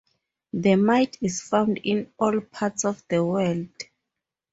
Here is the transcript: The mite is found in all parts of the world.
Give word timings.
The 0.51 0.77
mite 0.77 1.19
is 1.21 1.43
found 1.43 1.79
in 1.83 2.11
all 2.17 2.41
parts 2.41 2.85
of 2.85 3.03
the 3.07 3.23
world. 3.23 3.67